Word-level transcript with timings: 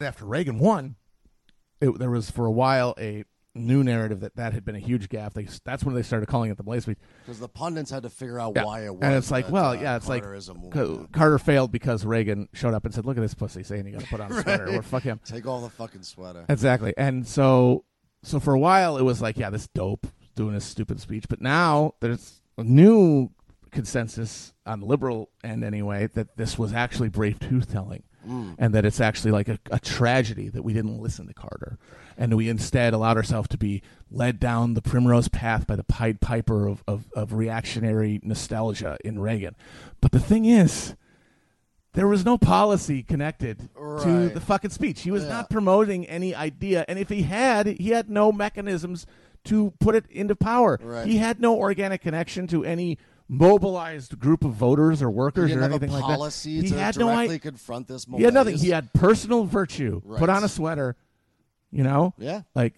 after 0.00 0.24
Reagan 0.24 0.58
won, 0.58 0.96
it, 1.80 1.98
there 1.98 2.10
was 2.10 2.30
for 2.30 2.46
a 2.46 2.50
while 2.52 2.94
a 2.98 3.24
new 3.56 3.84
narrative 3.84 4.18
that 4.20 4.34
that 4.34 4.52
had 4.52 4.64
been 4.64 4.74
a 4.74 4.80
huge 4.80 5.08
gaffe. 5.08 5.32
They, 5.34 5.46
that's 5.64 5.84
when 5.84 5.94
they 5.94 6.02
started 6.02 6.26
calling 6.26 6.50
it 6.50 6.56
the 6.56 6.64
Malaise 6.64 6.82
speech. 6.82 6.98
Because 7.24 7.38
the 7.38 7.48
pundits 7.48 7.90
had 7.90 8.02
to 8.02 8.10
figure 8.10 8.40
out 8.40 8.54
Yeah. 8.56 8.64
why 8.64 8.84
it 8.84 8.90
was. 8.92 9.02
and 9.02 9.14
it's 9.14 9.30
like, 9.30 9.46
that, 9.46 9.52
well, 9.52 9.70
uh, 9.70 9.74
yeah, 9.74 9.96
it's 9.96 10.08
like 10.08 10.24
Carterism 10.24 10.70
Ca- 10.72 11.06
Carter 11.12 11.38
failed 11.38 11.70
because 11.70 12.04
Reagan 12.04 12.48
showed 12.52 12.74
up 12.74 12.84
and 12.84 12.92
said, 12.92 13.06
"Look 13.06 13.16
at 13.16 13.20
this 13.20 13.34
pussy 13.34 13.62
saying 13.62 13.86
you 13.86 13.92
got 13.92 14.00
to 14.02 14.06
put 14.08 14.20
on 14.20 14.32
a 14.32 14.34
sweater 14.42 14.66
Right. 14.66 14.74
or 14.74 14.82
fuck 14.82 15.04
him." 15.04 15.20
Take 15.24 15.46
all 15.46 15.60
the 15.60 15.70
fucking 15.70 16.02
sweater. 16.02 16.44
Exactly. 16.48 16.94
And 16.96 17.26
so 17.26 17.84
so 18.24 18.40
for 18.40 18.54
a 18.54 18.58
while 18.58 18.96
it 18.98 19.02
was 19.02 19.22
like, 19.22 19.36
yeah, 19.36 19.50
this 19.50 19.68
dope 19.68 20.06
doing 20.34 20.54
this 20.54 20.64
stupid 20.64 20.98
speech. 21.00 21.26
But 21.28 21.40
now 21.40 21.94
there's 22.00 22.40
a 22.58 22.64
new 22.64 23.30
consensus 23.70 24.52
on 24.66 24.80
the 24.80 24.86
liberal 24.86 25.30
end 25.44 25.62
anyway 25.64 26.06
that 26.14 26.36
this 26.36 26.58
was 26.58 26.72
actually 26.72 27.08
brave 27.08 27.38
truth 27.38 27.70
telling. 27.70 28.02
Mm. 28.26 28.54
And 28.58 28.74
that 28.74 28.84
it's 28.84 29.00
actually 29.00 29.32
like 29.32 29.48
a, 29.48 29.58
a 29.70 29.78
tragedy 29.78 30.48
that 30.48 30.62
we 30.62 30.72
didn't 30.72 30.98
listen 31.00 31.26
to 31.26 31.34
Carter, 31.34 31.78
and 32.16 32.34
we 32.34 32.48
instead 32.48 32.94
allowed 32.94 33.16
ourselves 33.16 33.48
to 33.48 33.58
be 33.58 33.82
led 34.10 34.40
down 34.40 34.74
the 34.74 34.82
primrose 34.82 35.28
path 35.28 35.66
by 35.66 35.76
the 35.76 35.84
Pied 35.84 36.20
Piper 36.20 36.66
of, 36.66 36.82
of, 36.88 37.04
of 37.14 37.32
reactionary 37.32 38.20
nostalgia 38.22 38.96
in 39.04 39.18
Reagan. 39.18 39.54
But 40.00 40.12
the 40.12 40.20
thing 40.20 40.44
is, 40.44 40.94
there 41.92 42.08
was 42.08 42.24
no 42.24 42.36
policy 42.38 43.02
connected 43.02 43.68
to 43.76 44.28
the 44.28 44.40
fucking 44.40 44.70
speech. 44.70 45.02
He 45.02 45.10
was 45.10 45.22
Yeah. 45.24 45.28
not 45.30 45.50
promoting 45.50 46.06
any 46.06 46.34
idea, 46.34 46.84
and 46.88 46.98
if 46.98 47.08
he 47.08 47.22
had, 47.22 47.66
he 47.66 47.90
had 47.90 48.10
no 48.10 48.32
mechanisms 48.32 49.06
to 49.44 49.72
put 49.78 49.94
it 49.94 50.06
into 50.10 50.34
power. 50.34 50.78
Right. 50.82 51.06
He 51.06 51.18
had 51.18 51.38
no 51.40 51.56
organic 51.56 52.00
connection 52.00 52.46
to 52.48 52.64
any 52.64 52.98
mobilized 53.28 54.18
group 54.18 54.44
of 54.44 54.52
voters 54.52 55.02
or 55.02 55.10
workers 55.10 55.52
or 55.52 55.62
anything 55.62 55.90
like 55.90 56.02
policy 56.02 56.56
that. 56.60 56.64
He 56.66 56.70
to 56.72 56.78
had 56.78 56.96
no 56.98 57.06
directly 57.08 57.34
i- 57.36 57.38
confront 57.38 57.88
this. 57.88 58.06
He 58.16 58.22
had 58.22 58.34
nothing. 58.34 58.56
He 58.56 58.70
had 58.70 58.92
personal 58.92 59.44
virtue. 59.44 60.00
Put 60.18 60.28
on 60.28 60.44
a 60.44 60.48
sweater, 60.48 60.96
you 61.70 61.82
know. 61.82 62.14
Yeah. 62.18 62.42
like 62.54 62.74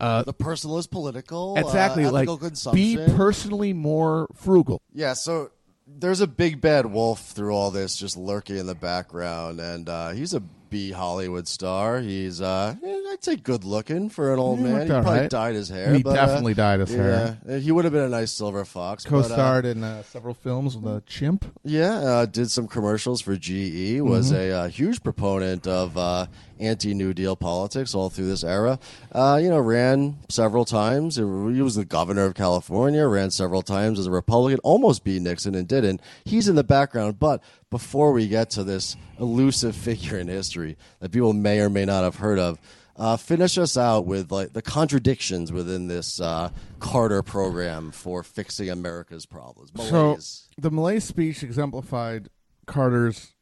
uh, 0.00 0.22
the 0.22 0.32
personal 0.32 0.78
is 0.78 0.86
political. 0.86 1.56
exactly 1.56 2.04
uh, 2.04 2.12
like 2.12 2.28
be 2.72 2.96
personally 3.16 3.72
more 3.72 4.28
frugal. 4.34 4.80
Yeah, 4.92 5.14
so 5.14 5.50
there's 5.88 6.20
a 6.20 6.28
big 6.28 6.60
bad 6.60 6.86
wolf 6.86 7.30
through 7.32 7.52
all 7.52 7.70
this, 7.72 7.96
just 7.96 8.16
lurking 8.16 8.56
in 8.58 8.66
the 8.66 8.76
background, 8.76 9.58
and 9.58 9.88
uh, 9.88 10.10
he's 10.10 10.34
a 10.34 10.40
B 10.40 10.92
Hollywood 10.92 11.48
star. 11.48 11.98
He's, 11.98 12.40
uh, 12.40 12.76
I'd 13.18 13.24
say, 13.24 13.34
good 13.34 13.64
looking 13.64 14.10
for 14.10 14.32
an 14.32 14.38
old 14.38 14.58
He 14.58 14.64
man. 14.64 14.74
looked 14.74 14.86
He 14.86 14.92
all 14.92 15.02
probably 15.02 15.20
right. 15.22 15.30
dyed 15.30 15.54
his 15.56 15.68
hair. 15.68 15.92
He 15.92 16.04
but, 16.04 16.10
uh, 16.10 16.24
definitely 16.26 16.54
dyed 16.54 16.78
his 16.78 16.94
hair. 16.94 17.36
Yeah, 17.48 17.56
he 17.58 17.72
would 17.72 17.84
have 17.84 17.92
been 17.92 18.04
a 18.04 18.08
nice 18.08 18.30
silver 18.30 18.64
fox. 18.64 19.04
but, 19.04 19.10
uh, 19.10 19.22
Co-starred 19.22 19.64
in 19.64 19.82
uh, 19.82 20.04
several 20.04 20.34
films 20.34 20.76
with 20.76 20.94
a 20.98 21.00
chimp. 21.04 21.44
yeah, 21.64 21.94
uh, 21.98 22.26
did 22.26 22.48
some 22.48 22.68
commercials 22.68 23.20
for 23.20 23.34
GE. 23.36 24.00
Was 24.02 24.30
Mhm. 24.30 24.36
a 24.36 24.52
uh, 24.52 24.68
huge 24.68 25.02
proponent 25.02 25.66
of 25.66 25.98
uh, 25.98 26.26
anti-New 26.60 27.12
Deal 27.12 27.34
politics 27.34 27.92
all 27.92 28.08
through 28.08 28.28
this 28.28 28.44
era. 28.44 28.78
Uh, 29.10 29.40
you 29.42 29.48
know, 29.48 29.58
ran 29.58 30.18
several 30.28 30.64
times. 30.64 31.16
He 31.16 31.22
was 31.24 31.74
the 31.74 31.84
governor 31.84 32.24
of 32.24 32.34
California. 32.34 33.04
Ran 33.08 33.32
several 33.32 33.62
times 33.62 33.98
as 33.98 34.06
a 34.06 34.12
Republican. 34.12 34.60
Almost 34.62 35.02
beat 35.02 35.22
Nixon 35.22 35.56
and 35.56 35.66
didn't. 35.66 36.00
He's 36.24 36.48
in 36.48 36.54
the 36.54 36.62
background. 36.62 37.18
But 37.18 37.42
before 37.68 38.12
we 38.12 38.28
get 38.28 38.48
to 38.50 38.62
this 38.62 38.94
elusive 39.18 39.74
figure 39.86 40.18
in 40.20 40.28
history 40.28 40.76
that 41.00 41.10
people 41.10 41.32
may 41.32 41.58
or 41.58 41.68
may 41.68 41.84
not 41.84 42.04
have 42.04 42.14
heard 42.16 42.38
of. 42.38 42.60
Uh, 42.98 43.16
finish 43.16 43.56
us 43.56 43.76
out 43.76 44.06
with 44.06 44.32
like 44.32 44.52
the 44.52 44.62
contradictions 44.62 45.52
within 45.52 45.86
this 45.86 46.20
uh, 46.20 46.50
Carter 46.80 47.22
program 47.22 47.92
for 47.92 48.24
fixing 48.24 48.68
America's 48.68 49.24
problems. 49.24 49.72
Malaise. 49.72 50.48
So 50.56 50.60
the 50.60 50.72
Malaise 50.72 51.04
speech 51.04 51.44
exemplified 51.44 52.28
Carter's 52.66 53.34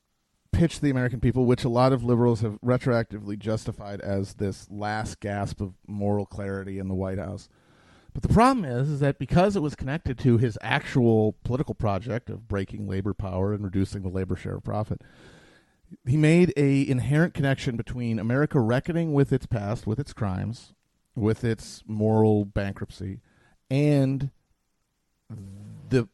pitch 0.52 0.76
to 0.76 0.82
the 0.82 0.90
American 0.90 1.20
people, 1.20 1.46
which 1.46 1.64
a 1.64 1.68
lot 1.68 1.92
of 1.92 2.04
liberals 2.04 2.40
have 2.40 2.58
retroactively 2.62 3.38
justified 3.38 4.00
as 4.00 4.34
this 4.34 4.66
last 4.70 5.20
gasp 5.20 5.60
of 5.60 5.74
moral 5.86 6.26
clarity 6.26 6.78
in 6.78 6.88
the 6.88 6.94
White 6.94 7.18
House. 7.18 7.48
But 8.12 8.22
the 8.22 8.32
problem 8.32 8.64
is, 8.64 8.88
is 8.88 9.00
that 9.00 9.18
because 9.18 9.56
it 9.56 9.60
was 9.60 9.74
connected 9.74 10.18
to 10.20 10.38
his 10.38 10.56
actual 10.62 11.34
political 11.44 11.75
project 11.75 12.31
of 12.31 12.48
breaking 12.48 12.88
labor 12.88 13.12
power 13.12 13.52
and 13.52 13.62
reducing 13.62 14.02
the 14.02 14.08
labor 14.08 14.36
share 14.36 14.54
of 14.54 14.64
profit, 14.64 15.02
he 16.06 16.16
made 16.16 16.52
a 16.56 16.88
inherent 16.88 17.34
connection 17.34 17.76
between 17.76 18.19
America 18.19 18.60
reckoning 18.60 19.12
with 19.12 19.32
its 19.32 19.47
past, 19.47 19.86
with 19.86 19.98
its 19.98 20.12
crimes, 20.12 20.74
with 21.14 21.44
its 21.44 21.82
moral 21.86 22.44
bankruptcy, 22.44 23.20
and 23.70 24.30
the 25.88 26.08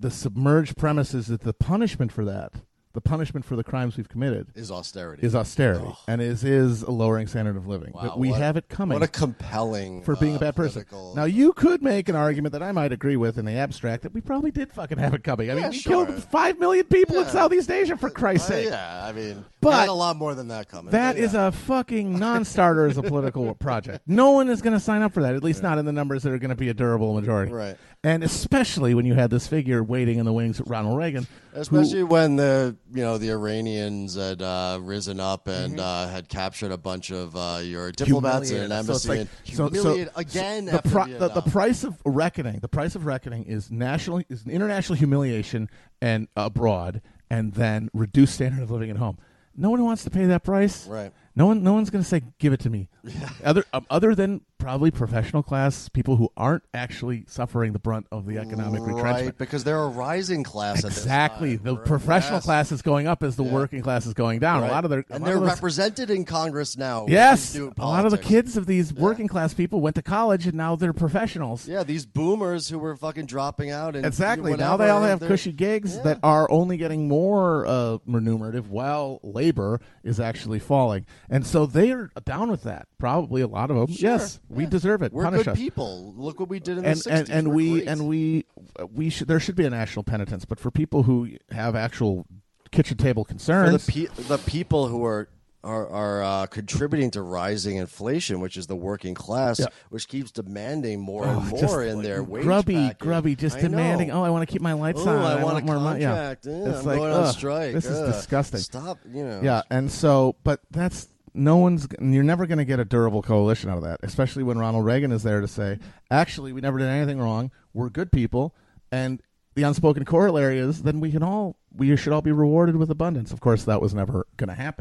the 0.00 0.10
submerged 0.10 0.76
premises 0.76 1.26
that 1.26 1.40
the 1.40 1.52
punishment 1.52 2.12
for 2.12 2.24
that, 2.24 2.52
the 2.94 3.00
punishment 3.00 3.44
for 3.44 3.54
the 3.54 3.62
crimes 3.64 3.96
we've 3.96 4.08
committed, 4.08 4.48
Is 4.54 4.70
austerity. 4.70 5.24
is 5.26 5.34
austerity, 5.34 5.92
and 6.08 6.20
is 6.20 6.42
is 6.42 6.82
a 6.82 6.90
lowering 6.90 7.26
standard 7.26 7.56
of 7.56 7.66
living. 7.66 7.92
Wow, 7.94 8.14
we 8.16 8.30
what- 8.30 8.40
have 8.40 8.56
it 8.56 8.68
coming. 8.68 8.94
what 8.98 9.02
a 9.02 9.10
compelling, 9.10 10.02
for 10.02 10.16
being 10.16 10.34
uh, 10.34 10.36
a 10.36 10.40
bad 10.40 10.56
person. 10.56 10.84
political- 10.84 11.14
Now 11.14 11.24
you 11.24 11.52
could 11.52 11.82
make 11.82 12.08
an 12.08 12.16
argument 12.16 12.52
that 12.52 12.62
I 12.62 12.72
might 12.72 12.92
agree 12.92 13.16
with 13.16 13.38
in 13.38 13.44
the 13.44 13.52
abstract 13.52 14.02
that 14.02 14.12
we 14.14 14.20
probably 14.20 14.50
did 14.50 14.72
fucking 14.72 14.98
have 14.98 15.14
it 15.14 15.22
coming. 15.22 15.50
I 15.50 15.54
mean, 15.54 15.62
Yeah, 15.64 15.70
we 15.70 15.76
sure. 15.76 16.06
killed 16.06 16.22
five 16.24 16.58
million 16.58 16.84
people 16.86 17.18
in 17.18 17.26
Southeast 17.26 17.70
Asia 17.70 17.96
for 17.96 18.10
Christ's 18.10 18.50
Uh, 18.50 18.52
sake. 18.54 18.68
yeah, 18.70 19.04
I 19.04 19.12
mean, 19.12 19.44
But 19.60 19.72
had 19.72 19.88
a 19.88 19.92
lot 19.92 20.16
more 20.16 20.34
than 20.34 20.48
that 20.48 20.68
coming. 20.68 20.90
That 20.92 21.16
but 21.16 21.22
is 21.22 21.34
a 21.34 21.52
fucking 21.52 22.18
non-starter 22.18 22.86
as 22.86 22.96
a 22.96 23.02
political 23.02 23.54
project. 23.58 24.02
No 24.06 24.30
one 24.32 24.48
is 24.48 24.62
going 24.62 24.72
to 24.74 24.80
sign 24.80 25.02
up 25.02 25.12
for 25.12 25.22
that. 25.22 25.34
At 25.34 25.42
least 25.44 25.62
not 25.62 25.78
in 25.78 25.84
the 25.84 25.92
numbers 25.92 26.22
that 26.22 26.32
are 26.32 26.38
going 26.38 26.50
to 26.50 26.56
be 26.56 26.68
a 26.68 26.74
durable 26.74 27.14
majority. 27.14 27.52
Right. 27.52 27.76
And 28.04 28.22
especially 28.22 28.94
when 28.94 29.04
you 29.06 29.14
had 29.14 29.30
this 29.30 29.46
figure 29.48 29.82
waiting 29.82 30.18
in 30.18 30.24
the 30.24 30.32
wings 30.32 30.60
at 30.60 30.68
Ronald 30.68 30.96
Reagan, 30.96 31.26
who- 31.52 31.60
Especially 31.60 32.04
when 32.04 32.36
the 32.36 32.76
you 32.92 33.02
know 33.02 33.18
the 33.18 33.30
Iranians 33.30 34.14
had 34.14 34.40
uh, 34.42 34.78
risen 34.80 35.20
up 35.20 35.46
and 35.48 35.74
Mm-hmm. 35.74 35.80
uh, 35.80 36.08
had 36.08 36.28
captured 36.28 36.72
a 36.72 36.78
bunch 36.78 37.10
of 37.10 37.34
uh, 37.36 37.60
your 37.62 37.92
diplomats 37.92 38.50
and 38.50 38.60
an 38.60 38.70
Humiliated. 38.70 38.86
So 38.86 38.92
embassy 38.92 39.08
like- 39.08 39.18
and 39.20 39.28
so- 39.44 39.54
so- 39.54 39.68
humiliated 39.72 40.12
so 40.14 40.20
again. 40.20 40.64
the, 40.66 40.82
pri- 40.82 41.12
the, 41.12 41.28
the 41.28 41.42
price 41.42 41.84
of 41.84 41.96
reckoning, 42.04 42.60
the 42.60 42.68
price 42.68 42.94
of 42.94 43.04
reckoning 43.06 43.44
is 43.44 43.70
national, 43.70 44.22
is 44.28 44.46
international 44.46 44.96
humiliation 44.96 45.68
and 46.00 46.28
abroad, 46.36 47.02
and 47.30 47.52
then 47.54 47.90
reduced 47.92 48.34
standard 48.34 48.62
of 48.62 48.70
living 48.70 48.90
at 48.90 48.96
home. 48.96 49.18
No 49.56 49.70
one 49.70 49.82
wants 49.84 50.04
to 50.04 50.10
pay 50.10 50.24
that 50.26 50.44
price. 50.44 50.86
Right. 50.86 51.12
No 51.34 51.46
one. 51.46 51.62
No 51.64 51.72
one's 51.72 51.90
going 51.90 52.02
to 52.04 52.08
say, 52.08 52.22
"Give 52.38 52.52
it 52.52 52.60
to 52.60 52.70
me." 52.70 52.88
Other, 53.44 53.64
um, 53.72 53.86
other 53.90 54.14
than 54.14 54.40
probably 54.58 54.90
professional 54.90 55.42
class 55.42 55.88
people 55.88 56.16
who 56.16 56.28
aren't 56.36 56.64
actually 56.74 57.24
suffering 57.28 57.72
the 57.72 57.78
brunt 57.78 58.06
of 58.10 58.26
the 58.26 58.38
economic 58.38 58.80
right 58.82 58.94
retrenchment. 58.94 59.38
because 59.38 59.64
they're 59.64 59.78
a 59.82 59.88
rising 59.88 60.42
class. 60.42 60.84
Exactly. 60.84 61.54
At 61.54 61.62
this 61.62 61.64
The. 61.64 61.74
We're 61.76 61.84
professional 61.84 62.32
mass- 62.38 62.44
class 62.44 62.72
is 62.72 62.82
going 62.82 63.06
up 63.06 63.22
as 63.22 63.36
the 63.36 63.44
Yeah. 63.44 63.52
working 63.52 63.82
class 63.82 64.04
is 64.06 64.14
going 64.14 64.40
down. 64.40 64.62
Right. 64.62 64.70
A 64.70 64.72
lot 64.74 64.84
of 64.84 64.90
their 64.90 65.04
and 65.10 65.24
they're 65.24 65.38
those- 65.38 65.48
represented 65.48 66.10
in 66.10 66.24
Congress 66.24 66.76
now. 66.76 67.06
Yes, 67.08 67.56
a 67.56 67.70
lot 67.78 68.04
of 68.04 68.10
the 68.10 68.18
kids 68.18 68.56
of 68.56 68.66
these 68.66 68.92
working 68.92 69.28
class 69.28 69.54
people 69.54 69.80
went 69.80 69.94
to 69.96 70.02
college 70.02 70.46
and 70.46 70.54
now 70.56 70.74
they're 70.76 70.92
professionals. 70.92 71.68
Yeah, 71.68 71.82
these 71.84 72.04
boomers 72.06 72.68
who 72.68 72.78
were 72.78 72.96
fucking 72.96 73.26
dropping 73.26 73.70
out 73.70 73.94
and 73.96 74.04
Exactly. 74.04 74.50
whatever, 74.50 74.70
Now 74.70 74.76
they 74.76 74.88
all 74.90 75.02
have 75.02 75.20
cushy 75.20 75.52
gigs 75.52 76.00
that 76.00 76.18
are 76.22 76.50
only 76.50 76.76
getting 76.76 77.06
more 77.08 77.64
uh, 77.66 77.98
remunerative 78.06 78.70
while 78.70 79.20
labor 79.22 79.80
is 80.02 80.18
actually 80.18 80.58
falling. 80.58 81.06
And 81.30 81.46
so 81.46 81.64
they 81.66 81.92
are 81.92 82.10
down 82.24 82.50
with 82.50 82.64
that. 82.64 82.88
Probably 82.98 83.40
a 83.42 83.46
lot 83.46 83.70
of 83.70 83.76
them. 83.76 83.86
Sure, 83.94 84.10
yes, 84.10 84.40
we 84.48 84.66
deserve 84.66 85.02
it. 85.02 85.12
We're 85.12 85.24
Punish 85.24 85.40
good 85.44 85.48
us. 85.52 85.58
people. 85.58 86.14
Look 86.16 86.40
what 86.40 86.48
we 86.48 86.58
did 86.60 86.78
in 86.78 86.84
and, 86.84 86.98
the 86.98 87.10
60s. 87.10 87.18
and, 87.20 87.28
and 87.30 87.54
We're 87.54 87.76
great. 87.84 87.88
and 87.88 88.08
we 88.08 88.44
we 88.92 89.10
should 89.10 89.28
there 89.28 89.40
should 89.40 89.56
be 89.56 89.64
a 89.66 89.70
national 89.70 90.04
penitence, 90.04 90.44
but 90.44 90.58
for 90.58 90.70
people 90.70 91.02
who 91.04 91.28
have 91.50 91.76
actual 91.76 92.26
kitchen 92.70 92.96
table 92.96 93.24
for 93.24 93.28
the, 93.28 93.34
concerns, 93.34 93.86
pe- 93.86 94.06
the 94.28 94.38
people 94.38 94.88
who 94.88 95.04
are 95.04 95.28
are, 95.64 95.88
are 95.88 96.22
uh, 96.22 96.46
contributing 96.46 97.10
to 97.10 97.20
rising 97.20 97.76
inflation, 97.76 98.38
which 98.40 98.56
is 98.56 98.68
the 98.68 98.76
working 98.76 99.12
class, 99.12 99.58
Yeah. 99.58 99.66
which 99.90 100.06
keeps 100.06 100.30
demanding 100.30 101.00
more 101.00 101.26
Oh, 101.26 101.40
and 101.40 101.50
more 101.50 101.82
in 101.82 102.00
their 102.00 102.22
wage 102.22 102.44
grubby, 102.44 102.74
package. 102.76 102.98
grubby, 102.98 103.34
just 103.34 103.56
I 103.56 103.62
demanding. 103.62 104.08
know. 104.08 104.20
Oh, 104.20 104.22
I 104.22 104.30
want 104.30 104.48
to 104.48 104.52
keep 104.52 104.62
my 104.62 104.74
lights 104.74 105.00
Oh, 105.04 105.08
on. 105.10 105.18
I 105.24 105.42
want 105.42 105.58
a 105.58 105.66
more 105.66 105.80
money. 105.80 106.02
Yeah. 106.02 106.28
Eh, 106.30 106.32
it's 106.32 106.46
I'm 106.46 106.86
like 106.86 106.98
going 106.98 107.12
on 107.12 107.32
strike. 107.32 107.72
This 107.74 107.86
is 107.86 107.98
disgusting. 108.14 108.60
Stop. 108.60 108.98
You 109.12 109.24
know. 109.24 109.40
Yeah, 109.42 109.62
and 109.68 109.90
so, 109.90 110.36
but 110.44 110.60
that's 110.70 111.08
no 111.38 111.56
one's. 111.56 111.86
You're 112.00 112.22
never 112.22 112.46
going 112.46 112.58
to 112.58 112.64
get 112.64 112.80
a 112.80 112.84
durable 112.84 113.22
coalition 113.22 113.70
out 113.70 113.78
of 113.78 113.84
that, 113.84 114.00
especially 114.02 114.42
when 114.42 114.58
Ronald 114.58 114.84
Reagan 114.84 115.12
is 115.12 115.22
there 115.22 115.40
to 115.40 115.48
say, 115.48 115.78
"Actually, 116.10 116.52
we 116.52 116.60
never 116.60 116.78
did 116.78 116.88
anything 116.88 117.18
wrong. 117.18 117.50
We're 117.72 117.88
good 117.88 118.12
people." 118.12 118.54
And 118.90 119.22
the 119.58 119.64
unspoken 119.64 120.04
corollary 120.04 120.58
is, 120.58 120.82
then 120.82 121.00
we 121.00 121.10
can 121.10 121.22
all, 121.22 121.56
we 121.74 121.94
should 121.96 122.12
all 122.12 122.22
be 122.22 122.30
rewarded 122.30 122.76
with 122.76 122.90
abundance. 122.90 123.32
Of 123.32 123.40
course, 123.40 123.64
that 123.64 123.82
was 123.82 123.92
never 123.92 124.24
going 124.36 124.48
to 124.48 124.54
happen. 124.54 124.76